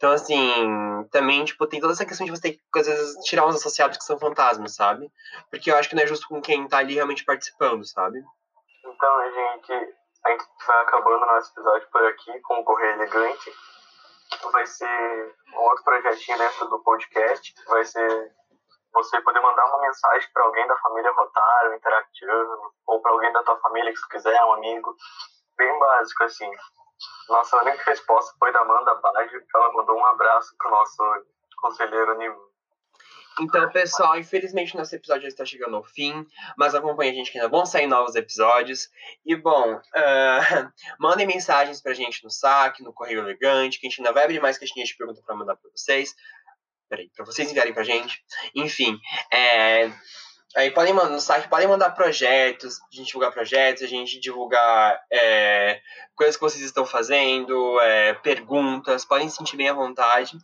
Então, 0.00 0.12
assim, 0.12 1.06
também, 1.10 1.44
tipo, 1.44 1.66
tem 1.66 1.78
toda 1.78 1.92
essa 1.92 2.06
questão 2.06 2.24
de 2.24 2.30
você 2.30 2.40
ter 2.40 2.52
que, 2.52 2.78
às 2.78 2.86
vezes, 2.86 3.22
tirar 3.22 3.44
uns 3.44 3.56
associados 3.56 3.98
que 3.98 4.04
são 4.04 4.18
fantasmas, 4.18 4.74
sabe? 4.74 5.12
Porque 5.50 5.70
eu 5.70 5.76
acho 5.76 5.90
que 5.90 5.94
não 5.94 6.02
é 6.02 6.06
justo 6.06 6.26
com 6.26 6.40
quem 6.40 6.66
tá 6.66 6.78
ali 6.78 6.94
realmente 6.94 7.22
participando, 7.22 7.84
sabe? 7.84 8.18
Então, 8.82 9.30
gente, 9.30 9.72
a 10.24 10.30
gente 10.30 10.44
vai 10.66 10.82
acabando 10.84 11.26
nosso 11.26 11.52
episódio 11.52 11.86
por 11.92 12.02
aqui 12.06 12.40
com 12.40 12.60
o 12.60 12.64
Correio 12.64 12.94
Elegante. 12.94 13.52
Vai 14.50 14.66
ser 14.66 15.36
um 15.52 15.58
outro 15.58 15.84
projetinho 15.84 16.38
dentro 16.38 16.66
do 16.70 16.78
podcast. 16.78 17.54
Vai 17.68 17.84
ser 17.84 18.32
você 18.94 19.20
poder 19.20 19.40
mandar 19.40 19.66
uma 19.66 19.82
mensagem 19.82 20.30
para 20.32 20.44
alguém 20.44 20.66
da 20.66 20.78
família 20.78 21.12
Rotário, 21.12 21.74
Interactiano, 21.74 22.72
ou 22.86 23.02
para 23.02 23.12
alguém 23.12 23.32
da 23.34 23.42
tua 23.42 23.58
família 23.58 23.92
que 23.92 23.98
você 23.98 24.08
quiser, 24.08 24.44
um 24.46 24.54
amigo. 24.54 24.96
Bem 25.58 25.78
básico, 25.78 26.24
assim. 26.24 26.50
Nossa 27.28 27.56
única 27.62 27.82
resposta 27.84 28.34
foi 28.38 28.52
da 28.52 28.60
Amanda 28.60 28.94
Baggio, 28.96 29.40
que 29.40 29.56
ela 29.56 29.72
mandou 29.72 29.96
um 29.96 30.04
abraço 30.06 30.54
pro 30.58 30.70
nosso 30.70 31.02
conselheiro 31.60 32.18
Nil. 32.18 32.50
Então, 33.40 33.70
pessoal, 33.70 34.18
infelizmente 34.18 34.76
nosso 34.76 34.94
episódio 34.94 35.22
já 35.22 35.28
está 35.28 35.44
chegando 35.44 35.76
ao 35.76 35.84
fim, 35.84 36.26
mas 36.58 36.74
acompanhe 36.74 37.10
a 37.10 37.14
gente 37.14 37.30
que 37.30 37.38
ainda 37.38 37.48
vão 37.48 37.64
sair 37.64 37.86
novos 37.86 38.14
episódios. 38.14 38.88
E, 39.24 39.34
bom, 39.34 39.76
uh, 39.76 40.72
mandem 40.98 41.26
mensagens 41.26 41.80
pra 41.80 41.94
gente 41.94 42.22
no 42.22 42.30
saque, 42.30 42.82
no 42.82 42.92
Correio 42.92 43.20
Elegante, 43.20 43.78
que 43.78 43.86
a 43.86 43.90
gente 43.90 44.00
ainda 44.00 44.12
vai 44.12 44.24
abrir 44.24 44.40
mais 44.40 44.58
caixinhas 44.58 44.88
de 44.88 44.96
pergunta 44.96 45.22
para 45.24 45.34
mandar 45.34 45.56
para 45.56 45.70
vocês. 45.70 46.14
Peraí, 46.88 47.08
pra 47.16 47.24
vocês 47.24 47.48
enviarem 47.48 47.72
pra 47.72 47.84
gente. 47.84 48.22
Enfim, 48.54 48.98
é 49.32 49.90
Aí 50.56 50.68
podem 50.72 50.92
mandar 50.92 51.10
no 51.10 51.20
site, 51.20 51.48
podem 51.48 51.68
mandar 51.68 51.90
projetos, 51.90 52.80
a 52.80 52.96
gente 52.96 53.06
divulgar 53.06 53.30
projetos, 53.30 53.84
a 53.84 53.86
gente 53.86 54.18
divulgar 54.18 55.00
é, 55.12 55.80
coisas 56.16 56.36
que 56.36 56.42
vocês 56.42 56.64
estão 56.64 56.84
fazendo, 56.84 57.80
é, 57.80 58.14
perguntas, 58.14 59.04
podem 59.04 59.28
se 59.28 59.36
sentir 59.36 59.56
bem 59.56 59.68
à 59.68 59.72
vontade. 59.72 60.36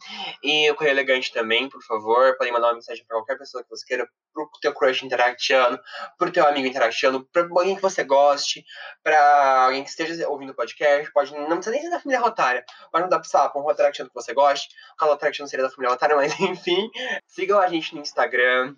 E 0.44 0.70
o 0.70 0.76
Correio 0.76 0.94
Elegante 0.94 1.32
também, 1.32 1.68
por 1.68 1.82
favor, 1.82 2.36
podem 2.38 2.52
mandar 2.52 2.68
uma 2.68 2.74
mensagem 2.74 3.04
para 3.04 3.16
qualquer 3.16 3.36
pessoa 3.36 3.64
que 3.64 3.68
você 3.68 3.84
queira, 3.84 4.08
pro 4.32 4.48
teu 4.60 4.72
crush 4.72 5.02
interactiano, 5.02 5.78
pro 6.16 6.30
teu 6.30 6.46
amigo 6.46 6.68
interactiano, 6.68 7.26
para 7.32 7.42
alguém 7.42 7.74
que 7.74 7.82
você 7.82 8.04
goste, 8.04 8.64
para 9.02 9.64
alguém 9.64 9.82
que 9.82 9.90
esteja 9.90 10.28
ouvindo 10.28 10.50
o 10.50 10.54
podcast, 10.54 11.10
pode, 11.12 11.32
não 11.32 11.56
precisa 11.56 11.72
nem 11.72 11.82
ser 11.82 11.90
da 11.90 11.98
família 11.98 12.20
Rotária, 12.20 12.64
pode 12.92 13.04
mandar 13.04 13.18
para 13.18 13.60
um 13.60 13.62
Rotaractiano 13.62 14.08
que 14.08 14.14
você 14.14 14.32
goste, 14.32 14.68
o 15.00 15.04
Rotaractiano 15.04 15.48
seria 15.48 15.64
da 15.64 15.70
família 15.70 15.90
Rotária, 15.90 16.14
mas 16.16 16.38
enfim, 16.38 16.88
sigam 17.26 17.58
a 17.58 17.66
gente 17.66 17.94
no 17.94 18.02
Instagram, 18.02 18.76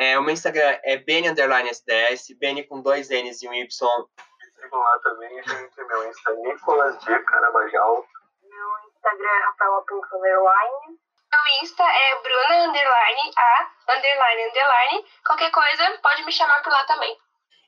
é, 0.00 0.18
o 0.18 0.22
meu 0.22 0.32
Instagram 0.32 0.78
é 0.82 0.96
Benny_SDS, 0.96 2.34
Benny 2.38 2.64
com 2.64 2.80
dois 2.80 3.10
N's 3.10 3.42
e 3.42 3.48
um 3.48 3.52
Y. 3.52 3.68
Sigam 3.68 4.78
lá 4.80 4.98
também, 5.00 5.28
gente. 5.42 5.76
Meu 5.76 6.08
Instagram 6.08 6.46
é 6.46 6.54
Nicolas 6.54 7.04
G. 7.04 7.18
Carabajal. 7.18 8.06
Meu 8.42 8.88
Instagram 8.88 9.28
é 9.28 9.44
Rafael 9.44 9.74
Apulfo 9.74 10.16
Underline. 10.16 10.98
Meu 11.30 11.62
Insta 11.62 11.82
é 11.82 12.22
Bruna 12.22 12.64
Underline 12.64 13.32
A 13.36 13.70
Underline 13.94 14.48
Underline. 14.48 15.04
Qualquer 15.26 15.50
coisa, 15.50 15.98
pode 16.02 16.24
me 16.24 16.32
chamar 16.32 16.62
por 16.62 16.72
lá 16.72 16.82
também. 16.86 17.14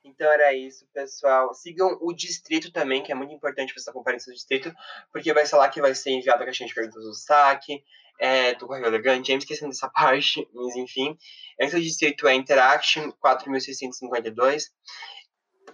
Então 0.03 0.27
era 0.33 0.55
isso, 0.55 0.87
pessoal. 0.93 1.53
Sigam 1.53 1.99
o 2.01 2.15
distrito 2.15 2.73
também, 2.73 3.03
que 3.03 3.13
é 3.13 3.15
muito 3.15 3.35
importante 3.35 3.75
você 3.75 3.91
acompanhar 3.91 4.17
esse 4.17 4.33
distrito, 4.33 4.75
porque 5.13 5.35
vai 5.35 5.45
ser 5.45 5.57
lá 5.57 5.69
que 5.69 5.83
vai 5.83 5.95
ser 5.95 6.13
enviado 6.13 6.43
a 6.43 6.47
caixinha 6.47 6.67
de 6.67 6.75
perguntas 6.75 7.05
do 7.05 7.13
saque, 7.13 7.85
é, 8.19 8.55
do 8.55 8.67
Correio 8.67 8.87
Elegante, 8.87 9.29
já 9.29 9.35
me 9.35 9.39
esquecendo 9.39 9.71
dessa 9.71 9.89
parte, 9.95 10.49
mas 10.53 10.77
enfim. 10.77 11.17
Esse 11.59 11.81
distrito 11.81 12.27
é 12.27 12.35
Interaction 12.35 13.11
4652. 13.13 14.71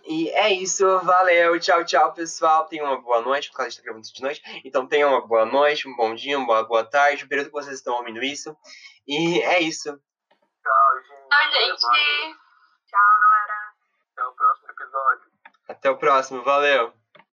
E 0.05 0.31
é 0.31 0.51
isso, 0.53 0.87
valeu, 1.01 1.59
tchau, 1.61 1.85
tchau, 1.85 2.13
pessoal. 2.15 2.67
Tenham 2.67 2.87
uma 2.87 3.01
boa 3.01 3.21
noite, 3.21 3.49
porque 3.49 3.63
a 3.63 3.65
gente 3.65 3.73
está 3.73 3.85
gravando 3.85 4.07
de 4.07 4.23
noite. 4.23 4.43
Então 4.65 4.87
tenham 4.87 5.11
uma 5.11 5.27
boa 5.27 5.45
noite, 5.45 5.89
um 5.89 5.95
bom 5.97 6.15
dia, 6.15 6.39
uma 6.39 6.47
boa, 6.47 6.63
boa 6.65 6.85
tarde, 6.85 7.25
o 7.25 7.29
período 7.29 7.49
que 7.49 7.53
vocês 7.53 7.77
estão 7.77 7.95
ouvindo 7.95 8.23
isso. 8.23 8.57
E 9.07 9.41
é 9.43 9.61
isso. 9.61 9.91
Tchau, 9.91 10.95
gente. 11.03 11.29
Tchau, 11.29 11.51
gente. 11.53 12.39
Tchau, 12.87 13.01
galera. 13.21 13.59
Até 14.13 14.25
o 14.25 14.33
próximo 14.33 14.71
episódio. 14.71 15.31
Até 15.69 15.91
o 15.91 15.99
próximo, 15.99 16.43
valeu. 16.43 16.98